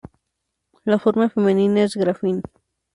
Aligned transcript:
La 0.83 0.97
forma 0.97 1.29
femenina 1.29 1.83
es 1.83 1.95
Gräfin. 1.95 2.41